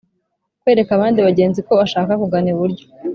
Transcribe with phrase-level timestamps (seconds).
[0.61, 2.85] kwereka abandi bagenzi ko ashaka kugana iburyo